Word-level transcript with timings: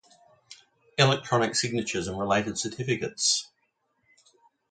Electronic 0.97 1.53
signatures 1.53 2.07
and 2.07 2.17
related 2.17 2.57
certificates 2.57 3.51